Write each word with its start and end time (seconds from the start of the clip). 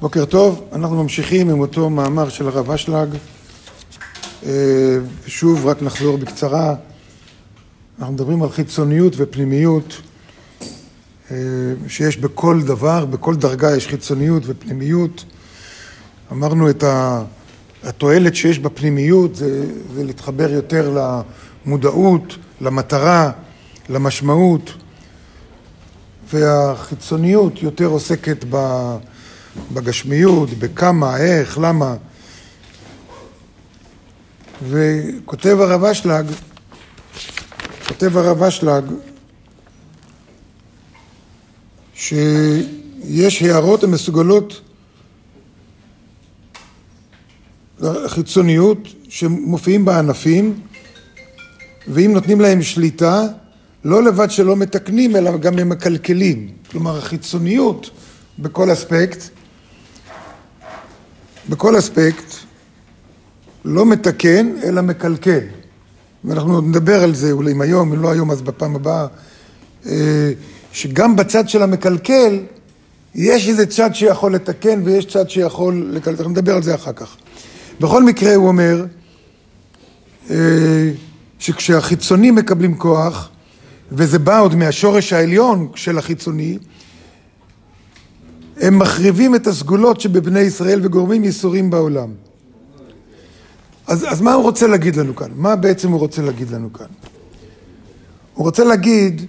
בוקר 0.00 0.24
טוב, 0.24 0.64
אנחנו 0.72 1.02
ממשיכים 1.02 1.50
עם 1.50 1.60
אותו 1.60 1.90
מאמר 1.90 2.28
של 2.28 2.48
הרב 2.48 2.70
אשלג. 2.70 3.08
אה, 4.46 4.98
שוב, 5.26 5.66
רק 5.66 5.82
נחזור 5.82 6.18
בקצרה. 6.18 6.74
אנחנו 7.98 8.14
מדברים 8.14 8.42
על 8.42 8.48
חיצוניות 8.50 9.12
ופנימיות 9.16 10.00
אה, 11.30 11.36
שיש 11.88 12.16
בכל 12.16 12.62
דבר, 12.62 13.04
בכל 13.04 13.36
דרגה 13.36 13.76
יש 13.76 13.86
חיצוניות 13.86 14.42
ופנימיות. 14.46 15.24
אמרנו 16.32 16.70
את 16.70 16.84
התועלת 17.84 18.36
שיש 18.36 18.58
בפנימיות 18.58 19.36
זה, 19.36 19.66
זה 19.94 20.04
להתחבר 20.04 20.52
יותר 20.52 20.98
למודעות, 21.66 22.36
למטרה, 22.60 23.30
למשמעות, 23.88 24.70
והחיצוניות 26.32 27.62
יותר 27.62 27.86
עוסקת 27.86 28.44
בגשמיות, 29.72 30.50
בכמה, 30.50 31.16
איך, 31.16 31.58
למה. 31.58 31.96
וכותב 34.68 35.56
הרב 35.60 35.84
אשלג, 35.84 36.26
כותב 37.88 38.16
הרב 38.16 38.42
אשלג, 38.42 38.84
שיש 41.94 43.42
הערות 43.42 43.84
המסוגלות 43.84 44.60
לחיצוניות 47.80 48.78
שמופיעים 49.08 49.84
בענפים, 49.84 50.60
ואם 51.88 52.12
נותנים 52.12 52.40
להם 52.40 52.62
שליטה, 52.62 53.22
לא 53.84 54.02
לבד 54.02 54.30
שלא 54.30 54.56
מתקנים, 54.56 55.16
אלא 55.16 55.36
גם 55.36 55.58
הם 55.58 55.68
מקלקלים. 55.68 56.48
כלומר, 56.70 56.98
החיצוניות 56.98 57.90
בכל 58.38 58.72
אספקט, 58.72 59.35
בכל 61.48 61.78
אספקט, 61.78 62.34
לא 63.64 63.86
מתקן, 63.86 64.50
אלא 64.64 64.82
מקלקל. 64.82 65.40
ואנחנו 66.24 66.60
נדבר 66.60 67.02
על 67.02 67.14
זה 67.14 67.32
אולי 67.32 67.52
אם 67.52 67.60
היום, 67.60 67.92
אם 67.92 68.02
לא 68.02 68.12
היום 68.12 68.30
אז 68.30 68.42
בפעם 68.42 68.76
הבאה, 68.76 69.06
אה, 69.86 70.32
שגם 70.72 71.16
בצד 71.16 71.48
של 71.48 71.62
המקלקל, 71.62 72.40
יש 73.14 73.48
איזה 73.48 73.66
צד 73.66 73.94
שיכול 73.94 74.34
לתקן 74.34 74.82
ויש 74.84 75.06
צד 75.06 75.30
שיכול 75.30 75.90
לקלקל, 75.92 76.16
אנחנו 76.16 76.30
נדבר 76.30 76.56
על 76.56 76.62
זה 76.62 76.74
אחר 76.74 76.92
כך. 76.92 77.16
בכל 77.80 78.04
מקרה 78.04 78.34
הוא 78.34 78.48
אומר 78.48 78.84
אה, 80.30 80.90
שכשהחיצונים 81.38 82.34
מקבלים 82.34 82.76
כוח, 82.78 83.28
וזה 83.92 84.18
בא 84.18 84.40
עוד 84.40 84.54
מהשורש 84.54 85.12
העליון 85.12 85.68
של 85.74 85.98
החיצוני, 85.98 86.58
הם 88.60 88.78
מחריבים 88.78 89.34
את 89.34 89.46
הסגולות 89.46 90.00
שבבני 90.00 90.40
ישראל 90.40 90.80
וגורמים 90.82 91.24
ייסורים 91.24 91.70
בעולם. 91.70 92.08
אז, 93.86 94.06
אז 94.08 94.20
מה 94.20 94.34
הוא 94.34 94.42
רוצה 94.42 94.66
להגיד 94.66 94.96
לנו 94.96 95.16
כאן? 95.16 95.28
מה 95.34 95.56
בעצם 95.56 95.90
הוא 95.90 96.00
רוצה 96.00 96.22
להגיד 96.22 96.50
לנו 96.50 96.72
כאן? 96.72 96.86
הוא 98.34 98.44
רוצה 98.44 98.64
להגיד 98.64 99.26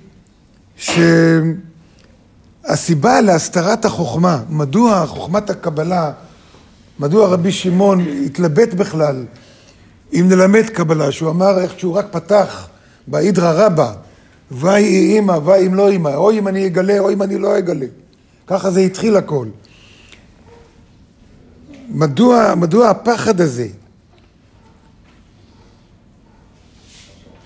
שהסיבה 2.66 3.22
להסתרת 3.22 3.86
החוכמה, 3.86 4.44
מדוע 4.50 5.05
חוכמת 5.05 5.50
הקבלה, 5.50 6.11
מדוע 7.00 7.28
רבי 7.28 7.52
שמעון 7.52 8.00
התלבט 8.25 8.73
בכלל 8.73 9.25
אם 10.14 10.25
נלמד 10.30 10.70
קבלה, 10.70 11.11
שהוא 11.11 11.30
אמר 11.30 11.59
איך 11.59 11.80
שהוא 11.80 11.94
רק 11.94 12.08
פתח 12.11 12.67
באידרא 13.08 13.66
רבא, 13.66 13.94
ויהי 14.52 15.16
אימא, 15.16 15.39
ויהי 15.45 15.67
אם 15.67 15.73
לא 15.73 15.89
אימא, 15.89 16.09
או 16.16 16.31
אם 16.31 16.48
אני 16.48 16.67
אגלה 16.67 17.00
או 17.00 17.11
אם 17.11 17.22
אני 17.22 17.38
לא 17.38 17.58
אגלה. 17.58 17.86
ככה 18.48 18.72
זה 18.72 18.80
התחיל 18.80 19.16
הכל. 19.16 19.48
מדוע, 21.90 22.56
מדוע 22.56 22.89
הפחד 22.89 23.42
הזה? 23.42 23.67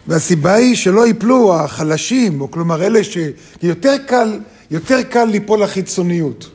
והסיבה 0.08 0.54
היא 0.54 0.76
שלא 0.76 1.08
ייפלו 1.08 1.56
החלשים, 1.56 2.42
או 2.42 2.52
כלומר 2.52 2.84
אלה 2.84 3.00
שיותר 3.04 3.98
קל, 4.08 4.40
יותר 4.72 5.04
קל 5.04 5.26
ליפול 5.26 5.64
לחיצוניות. 5.64 6.50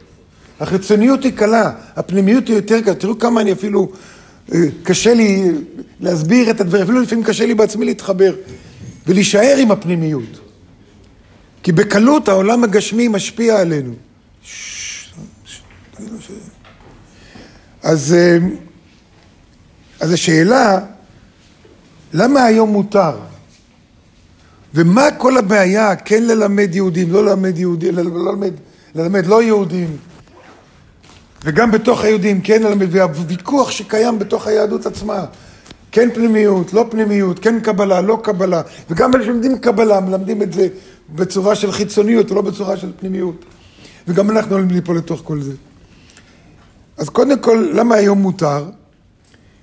החיצוניות 0.60 1.25
היא 1.25 1.32
קלה, 1.32 1.72
הפנימיות 1.97 2.48
היא 2.48 2.56
יותר 2.56 2.81
קלה. 2.81 2.94
תראו 2.94 3.19
כמה 3.19 3.41
אני 3.41 3.53
אפילו, 3.53 3.92
אה, 4.54 4.60
קשה 4.82 5.15
לי 5.15 5.50
להסביר 6.00 6.50
את 6.50 6.60
הדברים, 6.60 6.84
אפילו 6.84 7.00
לפעמים 7.00 7.25
קשה 7.25 7.47
לי 7.47 7.54
בעצמי 7.54 7.84
להתחבר 7.84 8.34
ולהישאר 9.06 9.56
עם 9.59 9.71
הפנימיות. 9.71 10.41
כי 11.62 11.72
בקלות 11.72 12.28
העולם 12.28 12.65
הגשמי 12.65 13.09
משפיע 13.09 13.60
עלינו. 13.60 13.94
אז, 17.83 18.15
אה, 18.15 18.39
אז 20.01 20.12
השאלה, 20.12 20.79
למה 22.12 22.45
היום 22.45 22.71
מותר? 22.71 23.19
ומה 24.75 25.11
כל 25.19 25.37
הבעיה 25.37 25.97
כן 25.97 26.23
ללמד 26.23 26.75
יהודים, 26.75 27.12
לא 27.12 27.25
ללמד 27.25 27.59
יהודים, 27.59 27.95
ללמד, 27.95 28.53
ללמד 28.95 29.27
לא 29.27 29.43
יהודים, 29.43 29.97
וגם 31.45 31.71
בתוך 31.71 32.01
היהודים 32.01 32.41
כן 32.41 32.63
ללמד, 32.63 32.87
והוויכוח 32.91 33.71
שקיים 33.71 34.19
בתוך 34.19 34.47
היהדות 34.47 34.87
עצמה, 34.87 35.25
כן 35.93 36.09
פנימיות, 36.15 36.73
לא 36.73 36.87
פנימיות, 36.91 37.39
כן 37.39 37.61
קבלה, 37.61 38.01
לא 38.01 38.21
קבלה, 38.23 38.63
וגם 38.91 39.15
אלה 39.15 39.25
שלומדים 39.25 39.59
קבלה 39.59 40.01
מלמדים 40.01 40.43
את 40.43 40.53
זה 40.53 40.69
בצורה 41.15 41.55
של 41.55 41.73
חיצוניות 41.73 42.31
ולא 42.31 42.43
בצורה 42.43 42.77
של 42.77 42.93
פנימיות. 43.01 43.45
וגם 44.09 44.31
אנחנו 44.31 44.57
עלולים 44.57 44.75
ליפול 44.75 44.97
לתוך 44.97 45.21
כל 45.25 45.41
זה. 45.41 45.53
אז 46.97 47.09
קודם 47.09 47.39
כל, 47.39 47.71
למה 47.75 47.95
היום 47.95 48.23
מותר? 48.23 48.65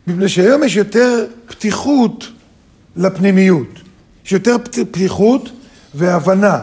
מפני 0.08 0.30
שהיום 0.30 0.64
יש 0.64 0.76
יותר 0.76 1.26
פתיחות 1.48 2.28
לפנימיות. 2.96 3.68
יש 4.26 4.32
יותר 4.32 4.56
פתיחות 4.92 5.50
והבנה. 5.96 6.60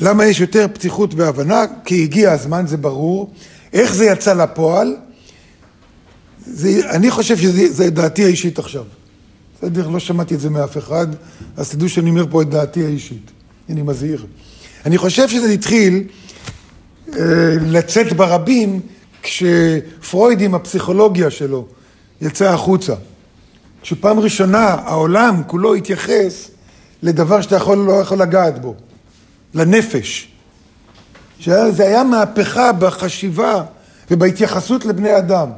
למה 0.00 0.26
יש 0.26 0.40
יותר 0.40 0.66
פתיחות 0.74 1.14
והבנה? 1.14 1.64
כי 1.84 2.02
הגיע 2.02 2.32
הזמן, 2.32 2.66
זה 2.66 2.76
ברור. 2.76 3.32
איך 3.72 3.94
זה 3.94 4.04
יצא 4.04 4.32
לפועל? 4.32 4.96
זה, 6.46 6.90
אני 6.90 7.10
חושב 7.10 7.36
שזה 7.36 7.90
דעתי 7.90 8.24
האישית 8.24 8.58
עכשיו. 8.58 8.84
בסדר? 9.58 9.88
לא 9.88 9.98
שמעתי 9.98 10.34
את 10.34 10.40
זה 10.40 10.50
מאף 10.50 10.78
אחד, 10.78 11.06
אז 11.56 11.70
תדעו 11.70 11.88
שאני 11.88 12.10
אומר 12.10 12.26
פה 12.30 12.42
את 12.42 12.50
דעתי 12.50 12.84
האישית. 12.84 13.30
אני 13.68 13.82
מזהיר. 13.82 14.26
אני 14.86 14.98
חושב 14.98 15.28
שזה 15.28 15.50
התחיל 15.50 16.04
לצאת 17.60 18.12
ברבים 18.12 18.80
כשפרויד 19.22 20.40
עם 20.40 20.54
הפסיכולוגיה 20.54 21.30
שלו 21.30 21.66
יצא 22.20 22.52
החוצה. 22.52 22.94
כשפעם 23.82 24.20
ראשונה 24.20 24.64
העולם 24.64 25.42
כולו 25.46 25.74
התייחס 25.74 26.50
לדבר 27.02 27.40
שאתה 27.40 27.56
יכול, 27.56 27.78
לא 27.78 27.92
יכול 27.92 28.18
לגעת 28.18 28.62
בו, 28.62 28.74
לנפש. 29.54 30.28
שזה 31.40 31.82
היה 31.86 32.04
מהפכה 32.04 32.72
בחשיבה 32.72 33.62
ובהתייחסות 34.10 34.84
לבני 34.84 35.18
אדם. 35.18 35.48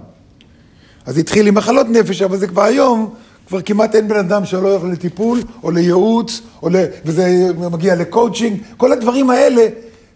אז 1.06 1.18
התחיל 1.18 1.46
עם 1.46 1.54
מחלות 1.54 1.86
נפש, 1.90 2.22
אבל 2.22 2.38
זה 2.38 2.46
כבר 2.46 2.62
היום, 2.62 3.14
כבר 3.48 3.62
כמעט 3.62 3.94
אין 3.94 4.08
בן 4.08 4.16
אדם 4.16 4.44
שלא 4.44 4.68
הולך 4.68 4.92
לטיפול, 4.92 5.40
או 5.62 5.70
לייעוץ, 5.70 6.40
או 6.62 6.68
ל... 6.68 6.76
וזה 7.04 7.50
מגיע 7.72 7.94
לקואוצ'ינג, 7.94 8.60
כל 8.76 8.92
הדברים 8.92 9.30
האלה, 9.30 9.66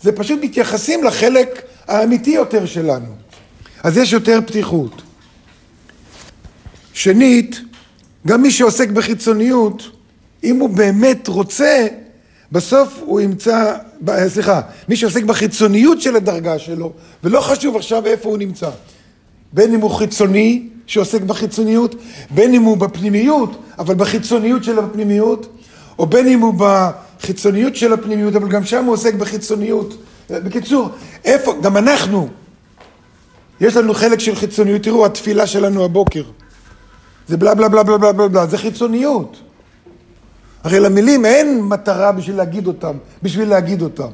זה 0.07 0.13
פשוט 0.13 0.39
מתייחסים 0.43 1.05
לחלק 1.05 1.63
האמיתי 1.89 2.31
יותר 2.31 2.67
שלנו. 2.67 3.15
אז 3.83 3.97
יש 3.97 4.13
יותר 4.13 4.39
פתיחות. 4.47 5.03
שנית, 6.93 7.61
גם 8.27 8.43
מי 8.43 8.51
שעוסק 8.51 8.89
בחיצוניות, 8.89 9.83
אם 10.45 10.57
הוא 10.61 10.69
באמת 10.69 11.29
רוצה, 11.29 11.87
בסוף 12.53 13.01
הוא 13.01 13.21
ימצא, 13.21 13.77
סליחה, 14.29 14.61
מי 14.89 14.97
שעוסק 14.97 15.23
בחיצוניות 15.23 16.01
של 16.01 16.17
הדרגה 16.17 16.59
שלו, 16.59 16.93
ולא 17.25 17.41
חשוב 17.41 17.77
עכשיו 17.77 18.07
איפה 18.07 18.29
הוא 18.29 18.39
נמצא. 18.39 18.71
בין 19.53 19.75
אם 19.75 19.81
הוא 19.81 19.91
חיצוני, 19.91 20.69
שעוסק 20.87 21.23
בחיצוניות, 21.23 21.95
בין 22.31 22.55
אם 22.55 22.63
הוא 22.63 22.77
בפנימיות, 22.77 23.63
אבל 23.79 23.95
בחיצוניות 23.95 24.65
של 24.65 24.79
הפנימיות, 24.79 25.49
או 25.99 26.07
בין 26.07 26.27
אם 26.27 26.41
הוא 26.41 26.55
בחיצוניות 27.19 27.77
של 27.77 27.93
הפנימיות, 27.93 28.37
אבל 28.37 28.49
גם 28.49 28.65
שם 28.65 28.85
הוא 28.85 28.93
עוסק 28.93 29.15
בחיצוניות. 29.15 30.03
בקיצור, 30.31 30.89
איפה, 31.25 31.55
גם 31.63 31.77
אנחנו, 31.77 32.29
יש 33.61 33.77
לנו 33.77 33.95
חלק 33.95 34.21
של 34.21 34.35
חיצוניות, 34.35 34.83
תראו, 34.83 35.07
התפילה 35.07 35.47
שלנו 35.47 35.85
הבוקר. 35.85 36.23
זה 37.29 37.37
בלה 37.37 37.55
בלה 37.55 37.69
בלה 37.69 37.83
בלה 37.83 38.13
בלה 38.13 38.29
בלה, 38.29 38.47
זה 38.47 38.59
חיצוניות. 38.59 39.37
הרי 40.65 40.81
למילים 40.81 41.25
אין 41.25 41.63
מטרה 41.63 42.13
בשביל 42.13 42.37
להגיד 42.37 42.67
אותם, 42.67 42.97
בשביל 43.23 43.49
להגיד 43.49 43.83
אותם. 43.83 44.09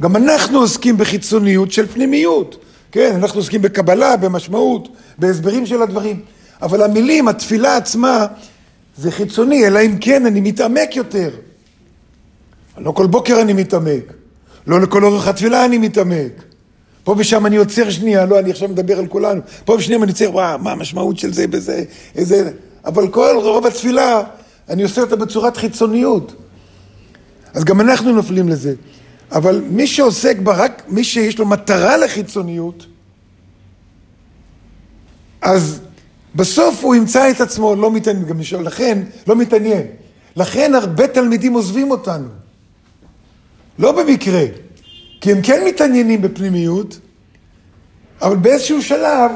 גם 0.00 0.16
אנחנו 0.16 0.58
עוסקים 0.58 0.96
בחיצוניות 0.96 1.72
של 1.72 1.86
פנימיות. 1.86 2.56
כן, 2.92 3.12
אנחנו 3.14 3.40
עוסקים 3.40 3.62
בקבלה, 3.62 4.16
במשמעות, 4.16 4.88
בהסברים 5.18 5.66
של 5.66 5.82
הדברים. 5.82 6.20
אבל 6.62 6.82
המילים, 6.82 7.28
התפילה 7.28 7.76
עצמה, 7.76 8.26
זה 8.96 9.10
חיצוני, 9.10 9.66
אלא 9.66 9.80
אם 9.80 9.96
כן 10.00 10.26
אני 10.26 10.40
מתעמק 10.40 10.96
יותר. 10.96 11.30
לא 12.78 12.90
כל 12.90 13.06
בוקר 13.06 13.40
אני 13.40 13.52
מתעמק. 13.52 14.12
לא 14.66 14.80
לכל 14.80 15.04
אורך 15.04 15.28
התפילה 15.28 15.64
אני 15.64 15.78
מתעמק. 15.78 16.42
פה 17.04 17.14
ושם 17.18 17.46
אני 17.46 17.56
עוצר 17.56 17.90
שנייה, 17.90 18.26
לא, 18.26 18.38
אני 18.38 18.50
עכשיו 18.50 18.68
מדבר 18.68 18.98
על 18.98 19.06
כולנו. 19.06 19.40
פה 19.64 19.72
ושנייה 19.72 20.02
אני 20.02 20.10
עוצר, 20.10 20.30
וואו, 20.32 20.58
מה 20.58 20.72
המשמעות 20.72 21.18
של 21.18 21.32
זה 21.32 21.46
בזה, 21.46 21.84
איזה... 22.14 22.50
אבל 22.84 23.08
כל 23.08 23.36
רוב 23.42 23.66
התפילה, 23.66 24.22
אני 24.68 24.82
עושה 24.82 25.00
אותה 25.00 25.16
בצורת 25.16 25.56
חיצוניות. 25.56 26.34
אז 27.54 27.64
גם 27.64 27.80
אנחנו 27.80 28.12
נופלים 28.12 28.48
לזה. 28.48 28.74
אבל 29.32 29.62
מי 29.70 29.86
שעוסק 29.86 30.38
בה, 30.38 30.54
רק 30.56 30.82
מי 30.88 31.04
שיש 31.04 31.38
לו 31.38 31.46
מטרה 31.46 31.96
לחיצוניות, 31.96 32.86
אז 35.42 35.80
בסוף 36.34 36.84
הוא 36.84 36.94
ימצא 36.94 37.30
את 37.30 37.40
עצמו, 37.40 37.74
לא 37.74 37.90
מתעניין, 37.90 38.26
גם 38.26 38.40
לשאול, 38.40 38.64
לכן, 38.64 39.02
לא 39.26 39.36
מתעניין. 39.36 39.82
לכן 40.36 40.74
הרבה 40.74 41.06
תלמידים 41.08 41.52
עוזבים 41.52 41.90
אותנו. 41.90 42.28
לא 43.78 43.92
במקרה, 43.92 44.42
כי 45.20 45.32
הם 45.32 45.42
כן 45.42 45.64
מתעניינים 45.66 46.22
בפנימיות, 46.22 47.00
אבל 48.22 48.36
באיזשהו 48.36 48.82
שלב 48.82 49.30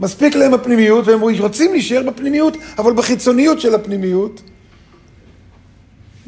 מספיק 0.00 0.36
להם 0.36 0.54
הפנימיות, 0.54 1.06
והם 1.06 1.20
רוצים 1.20 1.72
להישאר 1.72 2.02
בפנימיות, 2.02 2.56
אבל 2.78 2.92
בחיצוניות 2.92 3.60
של 3.60 3.74
הפנימיות, 3.74 4.42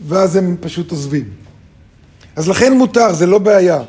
ואז 0.06 0.37
הם 0.37 0.56
פשוט 0.61 0.90
עוזבים. 0.90 1.25
אז 2.37 2.49
לכן 2.49 2.73
מותר, 2.78 3.12
זה 3.12 3.26
לא 3.26 3.38
בעיה. 3.38 3.82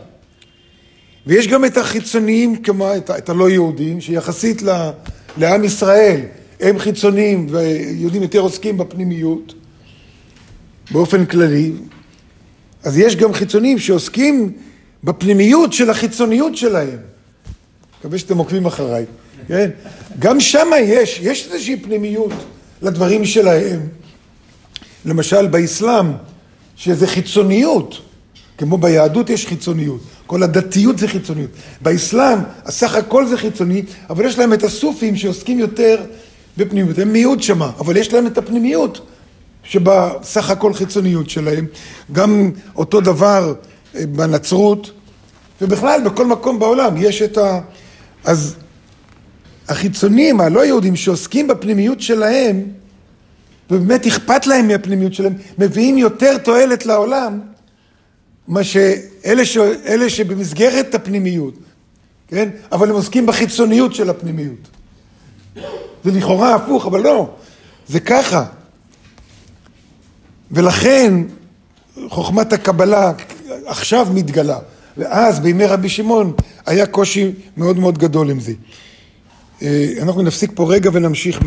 ויש 1.28 1.48
גם 1.48 1.66
את 1.66 1.78
החיצוניים, 1.78 2.56
כמו 2.56 2.96
את, 2.96 3.12
את 3.12 3.30
הלא 3.30 3.50
יהודים, 3.50 4.02
שיחסית 4.02 4.62
ל, 4.62 4.90
לעם 5.38 5.64
ישראל, 5.64 6.22
הם 6.60 6.80
חיצוניים 6.80 7.48
ויהודים 7.50 8.22
יותר 8.22 8.40
עוסקים 8.40 8.78
בפנימיות, 8.78 9.54
באופן 10.92 11.26
כללי. 11.26 11.72
אז 12.88 12.98
יש 12.98 13.16
גם 13.16 13.34
חיצוניים 13.34 13.80
שעוסקים 13.80 14.52
בפנימיות 15.04 15.74
של 15.74 15.90
החיצוניות 15.90 16.58
שלהם. 16.58 16.98
מקווה 18.00 18.18
שאתם 18.18 18.38
עוקבים 18.38 18.66
אחריי, 18.66 19.06
כן? 19.48 19.70
גם 20.20 20.40
שם 20.40 20.68
יש, 20.82 21.20
יש 21.24 21.50
איזושהי 21.52 21.78
פנימיות 21.78 22.32
לדברים 22.82 23.26
שלהם. 23.26 23.80
למשל 25.06 25.48
באסלאם, 25.48 26.06
שזה 26.76 27.08
חיצוניות, 27.08 28.02
כמו 28.58 28.78
ביהדות 28.78 29.30
יש 29.30 29.48
חיצוניות, 29.48 30.02
כל 30.28 30.44
הדתיות 30.44 30.98
זה 30.98 31.08
חיצוניות. 31.08 31.52
באסלאם, 31.82 32.40
הסך 32.66 32.96
הכל 32.96 33.28
זה 33.28 33.38
חיצוני, 33.38 33.84
אבל 34.10 34.26
יש 34.26 34.40
להם 34.40 34.54
את 34.54 34.64
הסופים 34.64 35.16
שעוסקים 35.16 35.60
יותר 35.60 36.04
בפנימיות. 36.58 37.00
הם 37.00 37.14
מיעוט 37.14 37.42
שמה, 37.42 37.72
אבל 37.80 37.98
יש 37.98 38.14
להם 38.14 38.28
את 38.28 38.38
הפנימיות 38.38 39.08
שבסך 39.68 40.50
הכל 40.50 40.74
חיצוניות 40.74 41.30
שלהם. 41.30 41.66
גם 42.12 42.52
אותו 42.76 43.02
דבר 43.02 43.54
אה, 43.96 44.06
בנצרות, 44.06 44.92
ובכלל 45.62 46.02
בכל 46.06 46.26
מקום 46.26 46.60
בעולם 46.60 46.98
יש 46.98 47.22
את 47.22 47.38
ה... 47.38 47.60
אז 48.24 48.56
החיצונים, 49.68 50.42
הלא 50.42 50.66
יהודים, 50.66 50.96
שעוסקים 50.96 51.48
בפנימיות 51.48 52.02
שלהם, 52.02 52.64
ובאמת 53.72 54.08
אכפת 54.08 54.48
להם 54.48 54.68
מהפנימיות 54.68 55.14
שלהם, 55.14 55.34
מביאים 55.58 55.98
יותר 55.98 56.38
תועלת 56.38 56.86
לעולם, 56.86 57.40
מה 58.48 58.64
שאלה 58.64 59.46
ש... 59.46 59.58
שבמסגרת 60.08 60.96
הפנימיות, 60.96 61.54
כן? 62.28 62.50
אבל 62.72 62.90
הם 62.90 62.96
עוסקים 62.96 63.26
בחיצוניות 63.26 63.96
של 63.96 64.10
הפנימיות. 64.10 64.68
זה 66.04 66.12
לכאורה 66.12 66.56
הפוך, 66.56 66.86
אבל 66.86 67.02
לא, 67.02 67.30
זה 67.88 68.00
ככה. 68.00 68.46
ולכן 70.52 71.14
חוכמת 72.10 72.54
הקבלה 72.54 73.12
עכשיו 73.66 74.08
מתגלה, 74.14 74.60
ואז 74.98 75.40
בימי 75.40 75.66
רבי 75.66 75.90
שמעון 75.90 76.34
היה 76.66 76.86
קושי 76.86 77.32
מאוד 77.58 77.80
מאוד 77.80 77.98
גדול 77.98 78.30
עם 78.30 78.40
זה. 78.40 78.54
אה, 79.62 79.94
אנחנו 80.02 80.22
נפסיק 80.22 80.52
פה 80.56 80.74
רגע 80.74 80.90
ונמשיך 80.94 81.42